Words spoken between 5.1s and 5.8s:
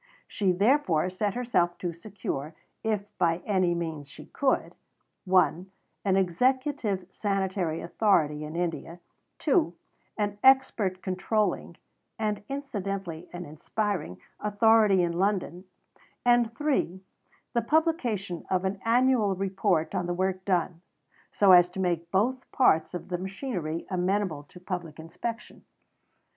(1)